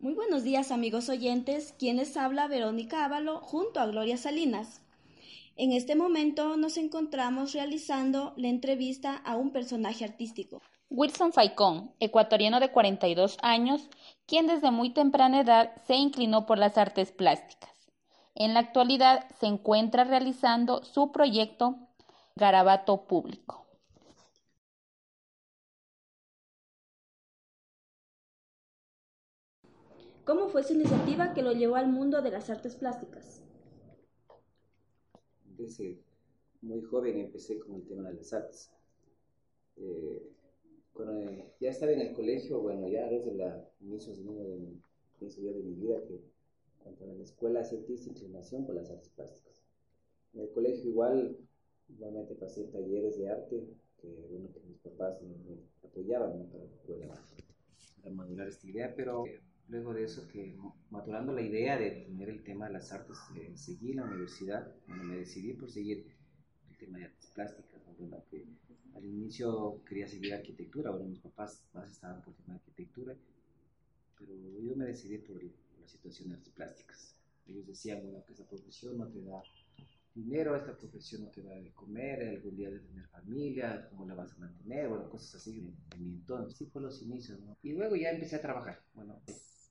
muy 0.00 0.14
buenos 0.14 0.42
días 0.42 0.72
amigos 0.72 1.08
oyentes, 1.08 1.72
quienes 1.78 2.16
habla 2.16 2.48
Verónica 2.48 3.04
Ávalo 3.04 3.38
junto 3.38 3.78
a 3.78 3.86
Gloria 3.86 4.16
Salinas. 4.16 4.80
En 5.54 5.72
este 5.72 5.94
momento 5.94 6.56
nos 6.56 6.76
encontramos 6.76 7.52
realizando 7.52 8.34
la 8.36 8.48
entrevista 8.48 9.14
a 9.14 9.36
un 9.36 9.52
personaje 9.52 10.04
artístico. 10.04 10.60
Wilson 10.90 11.32
Faicón, 11.32 11.92
ecuatoriano 12.00 12.58
de 12.58 12.72
42 12.72 13.36
años, 13.40 13.88
quien 14.26 14.48
desde 14.48 14.72
muy 14.72 14.90
temprana 14.90 15.42
edad 15.42 15.70
se 15.86 15.94
inclinó 15.94 16.44
por 16.44 16.58
las 16.58 16.76
artes 16.76 17.12
plásticas. 17.12 17.70
En 18.34 18.52
la 18.52 18.60
actualidad 18.60 19.26
se 19.38 19.46
encuentra 19.46 20.02
realizando 20.02 20.82
su 20.82 21.12
proyecto 21.12 21.76
Garabato 22.34 23.06
Público. 23.06 23.67
¿Cómo 30.28 30.50
fue 30.50 30.62
su 30.62 30.74
iniciativa 30.74 31.32
que 31.32 31.40
lo 31.40 31.52
llevó 31.52 31.76
al 31.76 31.90
mundo 31.90 32.20
de 32.20 32.30
las 32.30 32.50
artes 32.50 32.76
plásticas? 32.76 33.42
Desde 35.56 36.02
muy 36.60 36.82
joven 36.82 37.18
empecé 37.18 37.58
con 37.58 37.76
el 37.76 37.86
tema 37.86 38.10
de 38.10 38.16
las 38.16 38.34
artes. 38.34 38.70
Eh, 39.78 40.30
cuando 40.92 41.18
ya 41.58 41.70
estaba 41.70 41.92
en 41.92 42.02
el 42.02 42.12
colegio, 42.12 42.60
bueno, 42.60 42.88
ya 42.88 43.08
desde 43.08 43.32
la 43.36 43.70
inicio 43.80 44.12
de, 44.12 44.20
mi, 44.20 44.82
de 45.18 45.62
mi 45.62 45.74
vida, 45.76 46.02
que 46.06 46.20
cuando 46.82 47.06
en 47.06 47.18
la 47.20 47.24
escuela 47.24 47.64
sentí 47.64 47.94
esta 47.94 48.10
inclinación 48.10 48.66
por 48.66 48.74
las 48.74 48.90
artes 48.90 49.08
plásticas. 49.08 49.64
En 50.34 50.42
el 50.42 50.50
colegio 50.50 50.90
igual, 50.90 51.38
igualmente 51.88 52.34
pasé 52.34 52.64
talleres 52.64 53.16
de 53.16 53.30
arte, 53.30 53.66
que, 53.96 54.08
bueno, 54.30 54.52
que 54.52 54.60
mis 54.60 54.78
papás 54.80 55.22
me, 55.22 55.56
apoyaban 55.88 56.50
para, 56.50 56.64
para 58.02 58.14
madurar 58.14 58.46
esta 58.46 58.66
idea, 58.66 58.92
pero 58.94 59.24
luego 59.68 59.94
de 59.94 60.04
eso 60.04 60.26
que 60.28 60.56
maturando 60.90 61.32
la 61.32 61.42
idea 61.42 61.76
de 61.76 61.90
tener 61.90 62.28
el 62.28 62.42
tema 62.42 62.66
de 62.66 62.74
las 62.74 62.92
artes, 62.92 63.16
eh, 63.36 63.52
seguí 63.56 63.92
la 63.92 64.04
universidad, 64.04 64.74
bueno, 64.86 65.04
me 65.04 65.16
decidí 65.16 65.52
por 65.52 65.70
seguir 65.70 66.06
el 66.70 66.76
tema 66.78 66.98
de 66.98 67.04
artes 67.04 67.30
plásticas, 67.34 67.78
que 68.30 68.46
al 68.94 69.04
inicio 69.04 69.82
quería 69.84 70.06
seguir 70.06 70.34
arquitectura, 70.34 70.90
bueno, 70.90 71.06
mis 71.06 71.20
papás 71.20 71.64
más 71.72 71.90
estaban 71.90 72.22
por 72.22 72.34
el 72.34 72.36
tema 72.36 72.54
de 72.54 72.60
arquitectura, 72.60 73.16
pero 74.18 74.32
yo 74.60 74.76
me 74.76 74.86
decidí 74.86 75.18
por, 75.18 75.42
la 75.42 75.86
situación 75.86 76.28
de 76.28 76.34
artes 76.36 76.52
plásticas. 76.52 77.16
Ellos 77.46 77.66
decían, 77.66 78.02
bueno, 78.02 78.24
que 78.26 78.32
esa 78.34 78.46
profesión 78.46 78.98
no 78.98 79.08
te 79.08 79.22
da 79.22 79.42
dinero, 80.14 80.56
esta 80.56 80.76
profesión 80.76 81.22
no 81.22 81.30
te 81.30 81.42
da 81.42 81.54
de 81.54 81.72
comer, 81.72 82.28
algún 82.28 82.56
día 82.56 82.70
de 82.70 82.80
tener 82.80 83.06
familia, 83.08 83.88
cómo 83.90 84.06
la 84.06 84.14
vas 84.14 84.32
a 84.32 84.38
mantener, 84.38 84.88
bueno, 84.88 85.08
cosas 85.08 85.36
así 85.36 85.60
de, 85.60 85.98
mi 85.98 86.14
entorno. 86.14 86.50
Sí 86.50 86.66
fue 86.66 86.82
los 86.82 87.00
inicios, 87.02 87.40
¿no? 87.40 87.56
Y 87.62 87.72
luego 87.72 87.96
ya 87.96 88.10
empecé 88.10 88.36
a 88.36 88.42
trabajar, 88.42 88.82
bueno, 88.94 89.20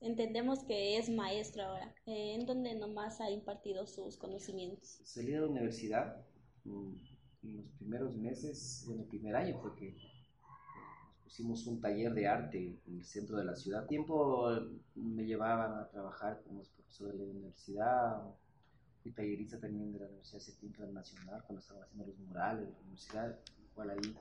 entendemos 0.00 0.64
que 0.64 0.98
es 0.98 1.08
maestro 1.08 1.64
ahora. 1.64 1.94
Eh, 2.06 2.34
¿En 2.34 2.46
dónde 2.46 2.74
nomás 2.74 3.20
ha 3.20 3.30
impartido 3.30 3.86
sus 3.86 4.16
conocimientos? 4.16 5.00
Salí 5.04 5.32
de 5.32 5.40
la 5.40 5.46
universidad 5.46 6.24
mm, 6.64 6.94
en 7.42 7.56
los 7.56 7.66
primeros 7.78 8.16
meses, 8.16 8.84
bueno, 8.86 9.02
el 9.02 9.08
primer 9.08 9.36
año 9.36 9.58
fue 9.60 9.74
que 9.74 9.92
nos 9.92 11.22
pusimos 11.24 11.66
un 11.66 11.80
taller 11.80 12.12
de 12.14 12.26
arte 12.26 12.80
en 12.86 12.96
el 12.98 13.04
centro 13.04 13.36
de 13.36 13.44
la 13.44 13.54
ciudad. 13.54 13.86
Tiempo 13.86 14.50
me 14.94 15.24
llevaban 15.24 15.72
a 15.78 15.88
trabajar 15.88 16.42
como 16.42 16.62
profesor 16.62 17.12
de 17.12 17.18
la 17.18 17.30
universidad, 17.30 18.22
fui 19.02 19.12
tallerista 19.12 19.60
también 19.60 19.92
de 19.92 20.00
la 20.00 20.06
Universidad 20.06 20.40
Septimpa 20.40 20.86
Nacional 20.86 21.42
cuando 21.46 21.60
estaban 21.60 21.84
haciendo 21.84 22.06
los 22.06 22.18
murales 22.18 22.66
de 22.66 22.72
la 22.72 22.78
universidad, 22.80 23.38
igual 23.70 23.90
ahí 23.90 24.16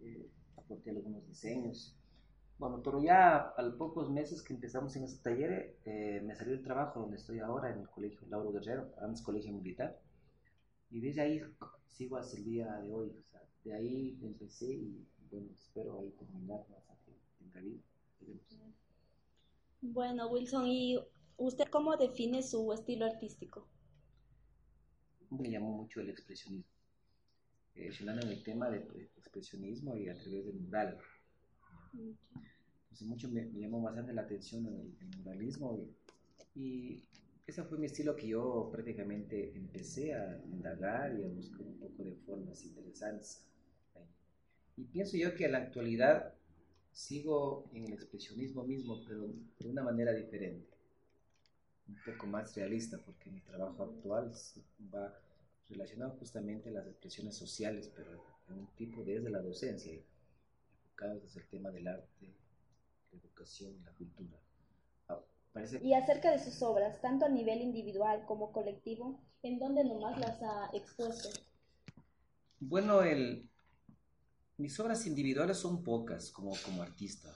eh, 0.00 0.28
aporté 0.56 0.90
algunos 0.90 1.26
diseños. 1.26 1.96
Bueno, 2.58 2.80
pero 2.82 3.02
ya 3.02 3.36
a 3.36 3.62
los 3.62 3.74
pocos 3.74 4.10
meses 4.10 4.42
que 4.42 4.54
empezamos 4.54 4.94
en 4.96 5.04
ese 5.04 5.18
taller, 5.18 5.76
eh, 5.84 6.20
me 6.24 6.36
salió 6.36 6.54
el 6.54 6.62
trabajo 6.62 7.00
donde 7.00 7.16
estoy 7.16 7.40
ahora, 7.40 7.70
en 7.70 7.80
el 7.80 7.88
Colegio 7.88 8.26
Lauro 8.28 8.52
Guerrero, 8.52 8.94
antes 9.00 9.22
Colegio 9.22 9.52
Militar. 9.52 10.00
Y 10.90 11.00
desde 11.00 11.22
ahí 11.22 11.42
sigo 11.88 12.16
hasta 12.16 12.36
el 12.36 12.44
día 12.44 12.72
de 12.76 12.92
hoy. 12.92 13.10
O 13.10 13.30
sea, 13.30 13.42
de 13.64 13.74
ahí 13.74 14.18
empecé 14.22 14.72
y 14.72 15.04
bueno, 15.30 15.48
espero 15.52 15.98
ahí 15.98 16.10
terminar 16.12 16.60
hasta 16.60 16.94
que 17.04 17.12
tenga 17.38 17.60
vida. 17.60 17.82
Bueno, 19.80 20.28
Wilson, 20.28 20.66
¿y 20.66 20.98
usted 21.36 21.66
cómo 21.68 21.96
define 21.96 22.42
su 22.42 22.72
estilo 22.72 23.04
artístico? 23.06 23.68
Me 25.30 25.50
llamó 25.50 25.72
mucho 25.72 26.00
el 26.00 26.08
expresionismo. 26.08 26.70
Eh, 27.74 27.90
en 28.00 28.08
el 28.08 28.42
tema 28.44 28.70
del 28.70 29.10
expresionismo 29.16 29.96
y 29.96 30.08
a 30.08 30.14
través 30.14 30.46
del 30.46 30.60
mural 30.60 30.96
pues 32.88 33.02
mucho 33.02 33.28
me, 33.28 33.50
llamó 33.52 33.82
bastante 33.82 34.12
la 34.12 34.22
atención 34.22 34.66
el, 34.66 34.94
el 35.00 35.18
muralismo 35.18 35.86
y, 36.54 37.02
ese 37.46 37.62
fue 37.62 37.78
mi 37.78 37.86
estilo 37.86 38.16
que 38.16 38.28
yo 38.28 38.70
prácticamente 38.72 39.54
empecé 39.54 40.14
a 40.14 40.42
indagar 40.46 41.14
y 41.18 41.24
a 41.24 41.28
buscar 41.28 41.60
un 41.60 41.78
poco 41.78 42.02
de 42.02 42.14
formas 42.26 42.64
interesantes. 42.64 43.44
Y 44.76 44.84
pienso 44.84 45.16
yo 45.16 45.34
que 45.34 45.44
en 45.44 45.52
la 45.52 45.58
actualidad 45.58 46.34
sigo 46.90 47.68
en 47.74 47.84
el 47.84 47.92
expresionismo 47.92 48.64
mismo, 48.64 49.04
pero 49.06 49.28
de 49.58 49.68
una 49.68 49.82
manera 49.82 50.12
diferente, 50.12 50.66
un 51.86 51.96
poco 52.06 52.26
más 52.26 52.56
realista, 52.56 52.98
porque 53.04 53.30
mi 53.30 53.40
trabajo 53.40 53.82
actual 53.82 54.32
va 54.92 55.14
relacionado 55.68 56.12
justamente 56.12 56.70
a 56.70 56.72
las 56.72 56.86
expresiones 56.86 57.36
sociales, 57.36 57.92
pero 57.94 58.24
en 58.48 58.60
un 58.60 58.66
tipo 58.74 59.04
desde 59.04 59.28
la 59.28 59.40
docencia 59.40 59.92
desde 61.02 61.40
el 61.40 61.48
tema 61.48 61.70
del 61.70 61.88
arte, 61.88 62.34
la 63.12 63.18
educación 63.18 63.74
y 63.74 63.84
la 63.84 63.92
cultura. 63.92 64.38
Ah, 65.08 65.20
y 65.82 65.94
acerca 65.94 66.30
de 66.30 66.38
sus 66.38 66.62
obras, 66.62 67.00
tanto 67.00 67.26
a 67.26 67.28
nivel 67.28 67.60
individual 67.60 68.24
como 68.26 68.52
colectivo, 68.52 69.20
¿en 69.42 69.58
dónde 69.58 69.84
nomás 69.84 70.18
las 70.18 70.42
ha 70.42 70.70
expuesto? 70.72 71.28
Bueno, 72.60 73.02
el, 73.02 73.48
mis 74.56 74.78
obras 74.80 75.06
individuales 75.06 75.58
son 75.58 75.82
pocas 75.82 76.30
como, 76.30 76.52
como 76.64 76.82
artista. 76.82 77.30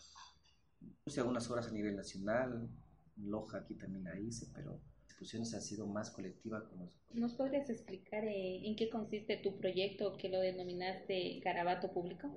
Puse 1.05 1.21
algunas 1.21 1.51
obras 1.51 1.69
a 1.69 1.73
nivel 1.73 1.97
nacional, 1.97 2.69
Loja 3.17 3.59
aquí 3.59 3.75
también 3.75 4.05
la 4.05 4.19
hice, 4.19 4.47
pero 4.55 4.81
exposiciones 5.07 5.53
han 5.53 5.63
sido 5.63 5.87
más 5.87 6.11
colectivas. 6.11 6.65
Como... 6.65 6.89
¿Nos 7.15 7.35
podrías 7.35 7.69
explicar 7.69 8.25
eh, 8.25 8.67
en 8.67 8.77
qué 8.77 8.89
consiste 8.89 9.37
tu 9.39 9.59
proyecto 9.59 10.17
que 10.17 10.29
lo 10.29 10.39
denominaste 10.39 11.41
Garabato 11.41 11.93
Público? 11.93 12.31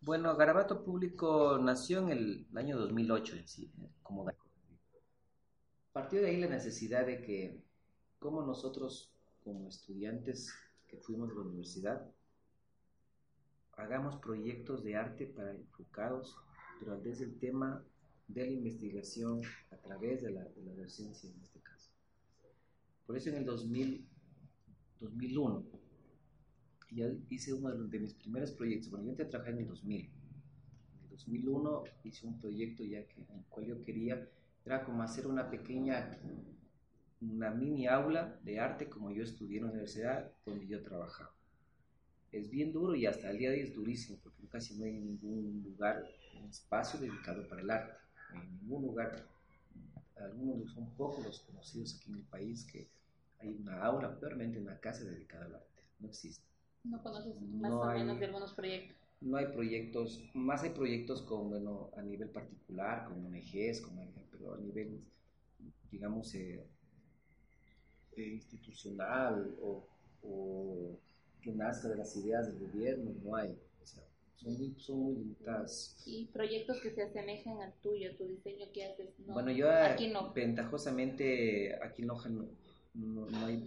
Bueno, 0.00 0.36
Garabato 0.36 0.84
Público 0.84 1.58
nació 1.58 1.98
en 2.00 2.10
el 2.10 2.46
año 2.54 2.78
2008 2.78 3.36
en 3.36 3.48
sí, 3.48 3.72
eh, 3.82 3.88
como 4.02 4.26
Partió 5.92 6.20
de 6.20 6.28
ahí 6.28 6.36
la 6.36 6.48
necesidad 6.48 7.06
de 7.06 7.22
que, 7.22 7.64
como 8.18 8.42
nosotros, 8.42 9.10
como 9.42 9.68
estudiantes 9.68 10.52
que 10.86 10.98
fuimos 10.98 11.30
de 11.30 11.36
la 11.36 11.40
universidad, 11.40 12.12
hagamos 13.72 14.16
proyectos 14.16 14.84
de 14.84 14.96
arte 14.96 15.26
para 15.26 15.52
enfocados 15.52 16.36
durante 16.80 17.10
el 17.10 17.38
tema 17.38 17.82
de 18.28 18.44
la 18.44 18.52
investigación 18.52 19.40
a 19.70 19.76
través 19.78 20.22
de 20.22 20.30
la, 20.30 20.44
de 20.44 20.62
la 20.62 20.74
docencia 20.74 21.30
en 21.30 21.40
este 21.40 21.60
caso. 21.60 21.90
Por 23.06 23.16
eso 23.16 23.30
en 23.30 23.36
el 23.36 23.44
2000, 23.46 24.06
2001 25.00 25.85
ya 26.90 27.10
hice 27.30 27.52
uno 27.52 27.70
de, 27.70 27.98
mis 27.98 28.14
primeros 28.14 28.52
proyectos. 28.52 28.90
Bueno, 28.90 29.06
yo 29.06 29.10
entré 29.10 29.26
a 29.26 29.30
trabajar 29.30 29.54
en 29.54 29.60
el 29.60 29.68
2000. 29.68 30.00
En 30.00 30.10
el 31.02 31.08
2001 31.10 31.84
hice 32.04 32.26
un 32.26 32.38
proyecto 32.38 32.84
ya 32.84 33.06
que, 33.06 33.20
en 33.20 33.38
el 33.38 33.44
cual 33.48 33.66
yo 33.66 33.82
quería, 33.82 34.28
era 34.64 34.84
como 34.84 35.02
hacer 35.02 35.26
una 35.26 35.50
pequeña, 35.50 36.18
una 37.20 37.50
mini 37.50 37.86
aula 37.86 38.38
de 38.44 38.60
arte 38.60 38.88
como 38.88 39.10
yo 39.10 39.22
estudié 39.22 39.58
en 39.58 39.64
la 39.64 39.70
universidad 39.70 40.32
donde 40.44 40.66
yo 40.66 40.82
trabajaba. 40.82 41.32
Es 42.32 42.50
bien 42.50 42.72
duro 42.72 42.94
y 42.94 43.06
hasta 43.06 43.30
el 43.30 43.38
día 43.38 43.50
de 43.50 43.56
hoy 43.56 43.62
es 43.62 43.74
durísimo 43.74 44.18
porque 44.22 44.46
casi 44.48 44.76
no 44.76 44.84
hay 44.84 44.92
ningún 44.92 45.62
lugar, 45.64 46.04
un 46.40 46.50
espacio 46.50 47.00
dedicado 47.00 47.48
para 47.48 47.62
el 47.62 47.70
arte. 47.70 47.94
En 48.34 48.60
ningún 48.60 48.82
lugar, 48.82 49.26
algunos 50.16 50.72
son 50.72 50.90
pocos 50.96 51.24
los 51.24 51.40
conocidos 51.40 51.96
aquí 51.96 52.10
en 52.10 52.18
el 52.18 52.24
país 52.24 52.64
que 52.64 52.88
hay 53.38 53.54
una 53.54 53.82
aula, 53.84 54.18
peormente 54.18 54.58
una 54.58 54.78
casa 54.80 55.04
dedicada 55.04 55.46
al 55.46 55.54
arte. 55.54 55.82
No 56.00 56.08
existe. 56.08 56.55
¿No 56.90 57.02
conoces 57.02 57.40
más 57.40 57.72
o 57.72 57.86
menos 57.86 58.18
de 58.18 58.26
algunos 58.26 58.52
proyectos? 58.54 58.96
no 59.20 59.36
hay 59.36 59.46
proyectos, 59.46 60.22
más 60.34 60.62
hay 60.62 60.70
proyectos 60.70 61.22
con, 61.22 61.50
bueno, 61.50 61.90
a 61.96 62.02
nivel 62.02 62.28
particular, 62.28 63.04
como 63.04 63.28
ONGs, 63.28 63.80
como, 63.80 64.06
pero 64.30 64.54
a 64.54 64.58
nivel, 64.58 65.00
digamos, 65.90 66.34
eh, 66.34 66.64
eh, 68.16 68.28
institucional 68.28 69.54
o, 69.60 69.86
o, 70.22 70.98
que 71.40 71.52
nazca 71.52 71.88
de 71.88 71.96
las 71.96 72.14
ideas 72.16 72.46
del 72.46 72.68
gobierno, 72.68 73.12
no 73.22 73.36
hay. 73.36 73.56
O 73.82 73.86
sea, 73.86 74.02
son, 74.36 74.54
muy, 74.54 74.74
son 74.78 74.98
muy 75.00 75.14
limitadas. 75.14 76.02
¿Y 76.04 76.26
proyectos 76.26 76.80
que 76.80 76.90
se 76.90 77.02
asemejen 77.02 77.60
al 77.62 77.72
tuyo, 77.80 78.16
tu 78.16 78.26
diseño 78.26 78.66
que 78.72 78.84
haces? 78.84 79.18
No, 79.20 79.34
bueno, 79.34 79.50
yo 79.50 79.70
aquí 79.70 80.08
no. 80.08 80.32
ventajosamente 80.32 81.74
aquí 81.82 82.02
no, 82.02 82.16
no, 82.94 83.30
no 83.30 83.46
hay 83.46 83.64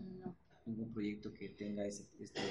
ningún 0.66 0.94
proyecto 0.94 1.33
que 1.33 1.50
tenga 1.50 1.86
ese, 1.86 2.07
este, 2.19 2.42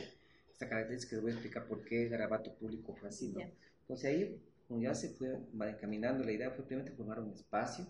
esta 0.58 0.68
característica 0.68 1.14
que 1.14 1.22
voy 1.22 1.30
a 1.30 1.34
explicar 1.34 1.68
por 1.68 1.84
qué 1.84 2.08
Garabato 2.08 2.52
Público 2.52 2.92
fue 2.92 3.10
así, 3.10 3.28
¿no? 3.28 3.40
Entonces 3.82 4.10
ahí, 4.10 4.42
como 4.66 4.80
ya 4.80 4.92
se 4.92 5.10
fue 5.10 5.38
encaminando, 5.68 6.24
la 6.24 6.32
idea 6.32 6.50
fue 6.50 6.66
primero 6.66 6.92
formar 6.96 7.20
un 7.20 7.30
espacio, 7.30 7.86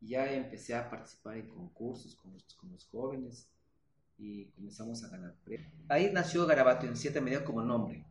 y 0.00 0.08
ya 0.08 0.32
empecé 0.32 0.74
a 0.74 0.88
participar 0.88 1.36
en 1.36 1.48
concursos 1.48 2.14
con 2.16 2.32
los, 2.32 2.44
con 2.54 2.72
los 2.72 2.86
jóvenes, 2.86 3.50
y 4.16 4.46
comenzamos 4.46 5.04
a 5.04 5.10
ganar 5.10 5.34
premios. 5.44 5.70
Ahí 5.90 6.10
nació 6.10 6.46
Garabato 6.46 6.86
en 6.86 6.96
cierta 6.96 7.20
medida 7.20 7.44
como 7.44 7.60
nombre. 7.60 8.06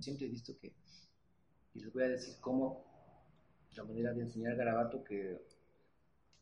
Siempre 0.00 0.26
he 0.26 0.30
visto 0.30 0.58
que, 0.58 0.74
y 1.74 1.78
les 1.78 1.92
voy 1.92 2.02
a 2.02 2.08
decir 2.08 2.34
cómo, 2.40 2.84
la 3.76 3.84
manera 3.84 4.12
de 4.12 4.22
enseñar 4.22 4.56
Garabato, 4.56 5.04
que 5.04 5.40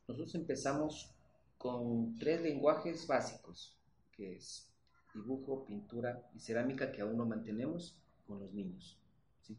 nosotros 0.09 0.35
empezamos 0.35 1.15
con 1.59 2.17
tres 2.17 2.41
lenguajes 2.41 3.07
básicos, 3.07 3.77
que 4.13 4.37
es 4.37 4.71
dibujo, 5.17 5.67
pintura 5.67 6.29
y 6.35 6.39
cerámica 6.39 6.93
que 6.93 7.01
aún 7.03 7.17
no 7.17 7.27
mantenemos 7.27 7.97
con 8.27 8.41
los 8.41 8.53
niños. 8.53 8.99
¿sí? 9.43 9.57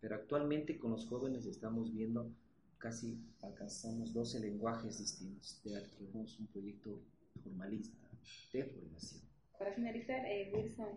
Pero 0.00 0.16
actualmente 0.16 0.78
con 0.78 0.90
los 0.90 1.06
jóvenes 1.06 1.46
estamos 1.46 1.92
viendo 1.92 2.30
casi 2.78 3.18
alcanzamos 3.42 4.12
12 4.12 4.40
lenguajes 4.40 4.98
distintos 4.98 5.60
de. 5.62 5.88
Tenemos 5.98 6.38
un 6.40 6.46
proyecto 6.48 6.98
formalista 7.44 8.08
de 8.52 8.64
formación. 8.64 9.22
Para 9.58 9.72
finalizar, 9.72 10.24
eh, 10.24 10.50
Wilson, 10.52 10.88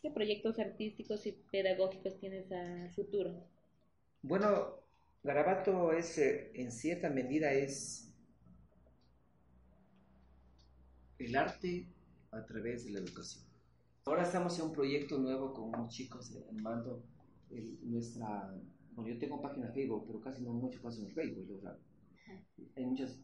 ¿qué 0.00 0.10
proyectos 0.10 0.58
artísticos 0.58 1.26
y 1.26 1.32
pedagógicos 1.50 2.18
tienes 2.18 2.50
a 2.52 2.88
futuro? 2.94 3.34
Bueno, 4.22 4.78
Garabato 5.24 5.92
es, 5.92 6.16
eh, 6.18 6.52
en 6.54 6.70
cierta 6.70 7.10
medida, 7.10 7.52
es 7.52 8.08
el 11.18 11.36
arte 11.36 11.86
a 12.32 12.44
través 12.46 12.84
de 12.84 12.90
la 12.90 12.98
educación. 13.00 13.44
Ahora 14.04 14.24
estamos 14.24 14.58
en 14.58 14.66
un 14.66 14.72
proyecto 14.72 15.18
nuevo 15.18 15.52
con 15.54 15.68
unos 15.68 15.88
chicos 15.94 16.36
armando 16.48 17.02
nuestra... 17.82 18.52
Bueno, 18.94 19.12
yo 19.12 19.18
tengo 19.18 19.40
página 19.40 19.68
Facebook, 19.68 20.04
pero 20.06 20.20
casi 20.20 20.42
no 20.42 20.52
mucho 20.52 20.80
paso 20.82 21.00
en 21.00 21.10
Facebook. 21.10 21.62
hay 22.76 22.84
muchas 22.84 23.18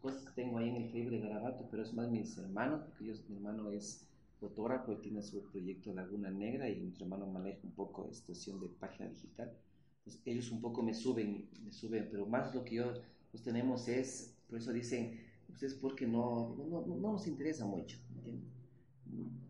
cosas 0.00 0.24
que 0.24 0.32
tengo 0.32 0.58
ahí 0.58 0.68
en 0.68 0.76
el 0.76 0.90
Facebook 0.90 1.12
de 1.12 1.20
Garabato, 1.20 1.66
pero 1.70 1.82
es 1.82 1.94
más 1.94 2.10
mis 2.10 2.36
hermanos, 2.36 2.82
porque 2.82 3.04
mi 3.28 3.36
hermano 3.36 3.70
es 3.70 4.08
fotógrafo 4.40 4.92
y 4.92 4.96
tiene 4.96 5.22
su 5.22 5.42
proyecto 5.44 5.94
Laguna 5.94 6.30
Negra 6.30 6.68
y 6.68 6.80
mi 6.80 6.94
hermano 7.00 7.26
maneja 7.26 7.60
un 7.62 7.72
poco 7.72 8.06
de 8.06 8.14
situación 8.14 8.60
de 8.60 8.68
página 8.68 9.08
digital. 9.08 9.52
Entonces, 9.98 10.22
ellos 10.26 10.50
un 10.50 10.60
poco 10.60 10.82
me 10.82 10.92
suben, 10.92 11.48
me 11.62 11.72
suben, 11.72 12.08
pero 12.10 12.26
más 12.26 12.54
lo 12.54 12.64
que 12.64 12.76
yo 12.76 12.92
pues 13.30 13.42
tenemos 13.42 13.88
es, 13.88 14.36
por 14.48 14.58
eso 14.58 14.72
dicen, 14.72 15.18
ustedes 15.48 15.74
porque 15.74 16.06
no, 16.06 16.54
no, 16.56 16.86
no, 16.86 17.12
nos 17.12 17.26
interesa 17.26 17.64
mucho, 17.64 17.98
¿entienden? 18.24 18.54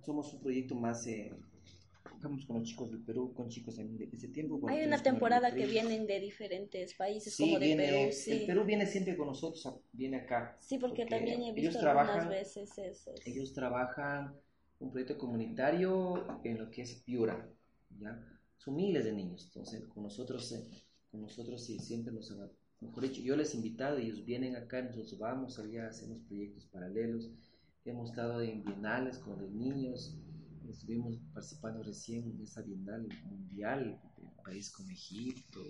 Somos 0.05 0.33
un 0.35 0.41
proyecto 0.41 0.75
más, 0.75 1.07
eh, 1.07 1.33
con 2.23 2.59
los 2.59 2.69
chicos 2.69 2.91
del 2.91 3.01
Perú, 3.01 3.33
con 3.35 3.49
chicos 3.49 3.79
en 3.79 3.99
ese 4.13 4.29
tiempo. 4.29 4.61
Hay 4.69 4.85
una 4.85 5.03
temporada 5.03 5.55
que 5.55 5.67
vienen 5.67 6.07
de 6.07 6.21
diferentes 6.21 6.95
países, 6.95 7.37
como 7.37 7.59
de 7.59 7.77
Perú. 7.77 8.13
Sí. 8.13 8.33
El 8.33 8.47
Perú 8.47 8.65
viene 8.65 8.87
siempre 8.87 9.17
con 9.17 9.27
nosotros, 9.27 9.81
viene 9.93 10.19
acá. 10.19 10.57
Sí, 10.61 10.79
porque, 10.79 11.07
también 11.07 11.43
he 11.43 11.53
visto 11.53 11.79
algunas 11.89 12.29
veces 12.29 12.77
eso. 12.79 13.15
Ellos 13.25 13.53
trabajan 13.53 14.35
un 14.81 14.91
proyecto 14.91 15.19
comunitario 15.19 16.43
en 16.45 16.59
lo 16.59 16.71
que 16.71 16.83
es 16.83 16.95
Piura, 16.95 17.49
¿ya? 17.99 18.23
Son 18.57 18.75
miles 18.75 19.05
de 19.05 19.13
niños, 19.13 19.45
entonces 19.47 19.85
con 19.89 20.03
nosotros, 20.03 20.51
eh, 20.53 20.65
con 21.11 21.21
nosotros 21.21 21.63
sí, 21.65 21.79
siempre 21.79 22.13
nos 22.13 22.31
han 22.31 22.51
mejor 22.81 23.05
dicho, 23.05 23.23
yo 23.23 23.37
les 23.37 23.55
he 23.55 23.57
invitado, 23.57 23.99
ellos 23.99 24.25
vienen 24.25 24.57
acá, 24.57 24.83
nosotros 24.83 25.19
vamos 25.19 25.59
allá, 25.59 25.89
hacemos 25.89 26.19
proyectos 26.27 26.67
paralelos, 26.67 27.31
hemos 27.85 28.11
estado 28.11 28.41
en 28.41 28.65
bienales 28.65 29.19
con 29.19 29.41
los 29.41 29.51
niños, 29.51 30.17
estuvimos 30.69 31.19
participando 31.35 31.83
recién 31.83 32.31
en 32.31 32.41
esa 32.41 32.63
bienal 32.63 33.07
mundial, 33.25 34.01
en 34.17 34.31
países 34.43 34.73
como 34.73 34.91
Egipto, 34.91 35.63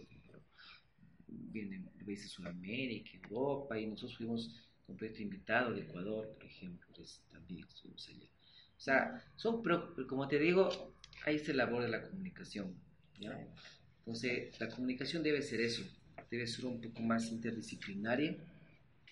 vienen 1.27 1.89
países 2.05 2.27
de 2.27 2.31
Sudamérica, 2.31 3.11
Europa, 3.25 3.79
y 3.79 3.87
nosotros 3.87 4.17
fuimos 4.17 4.55
con 4.87 4.97
proyecto 4.97 5.23
invitado 5.23 5.73
de 5.73 5.81
Ecuador, 5.83 6.33
por 6.35 6.45
ejemplo, 6.45 6.89
también 7.31 7.67
estuvimos 7.67 8.09
allá. 8.09 8.29
O 8.77 8.81
sea, 8.81 9.25
son, 9.37 9.63
como 10.07 10.29
te 10.29 10.39
digo, 10.39 10.69
ahí 11.25 11.39
se 11.39 11.55
labor 11.55 11.83
de 11.83 11.89
la 11.89 12.03
comunicación, 12.03 12.75
¿ya? 13.19 13.49
Entonces, 13.99 14.61
la 14.61 14.69
comunicación 14.69 15.23
debe 15.23 15.43
ser 15.43 15.61
eso, 15.61 15.83
debe 16.31 16.47
ser 16.47 16.67
un 16.67 16.81
poco 16.81 17.01
más 17.01 17.33
interdisciplinaria, 17.33 18.37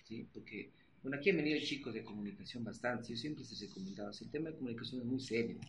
¿sí? 0.03 0.27
porque, 0.31 0.71
bueno, 1.03 1.17
aquí 1.17 1.29
han 1.29 1.37
venido 1.37 1.59
chicos 1.59 1.93
de 1.93 2.03
comunicación 2.03 2.63
bastante, 2.63 3.09
yo 3.09 3.17
siempre 3.17 3.43
les 3.43 3.61
he 3.61 3.67
recomendado, 3.67 4.11
el 4.19 4.31
tema 4.31 4.49
de 4.49 4.55
comunicación 4.55 5.01
es 5.01 5.07
muy 5.07 5.19
serio, 5.19 5.59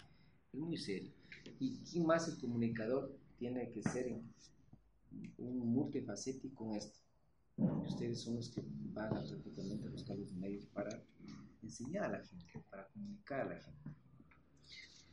es 0.52 0.60
muy 0.60 0.76
serio. 0.76 1.10
Y 1.58 1.78
quién 1.78 2.06
más 2.06 2.28
el 2.28 2.38
comunicador 2.38 3.18
tiene 3.36 3.68
que 3.70 3.82
ser 3.82 4.16
un 5.38 5.58
multifacético 5.58 6.70
en 6.70 6.76
esto. 6.76 7.00
Y 7.56 7.62
ustedes 7.62 8.20
son 8.20 8.36
los 8.36 8.48
que 8.48 8.62
van 8.92 9.16
a 9.16 9.22
prácticamente 9.24 9.88
buscar 9.88 10.16
los 10.16 10.32
medios 10.32 10.66
para 10.66 11.02
enseñar 11.62 12.04
a 12.04 12.18
la 12.18 12.24
gente, 12.24 12.52
para 12.70 12.86
comunicar 12.88 13.40
a 13.40 13.54
la 13.54 13.60
gente. 13.60 13.90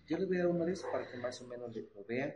Yo 0.08 0.18
les 0.18 0.28
voy 0.28 0.38
a 0.38 0.40
dar 0.42 0.48
uno 0.48 0.66
de 0.66 0.74
esos 0.74 0.90
para 0.92 1.10
que 1.10 1.18
más 1.18 1.42
o 1.42 1.48
menos 1.48 1.76
lo 1.76 2.06
vean. 2.06 2.32